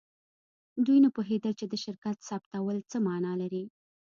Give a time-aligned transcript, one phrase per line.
[0.85, 3.63] دوی نه پوهیدل چې د شرکت ثبتول څه معنی لري